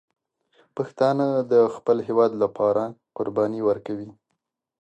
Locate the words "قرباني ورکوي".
3.17-4.09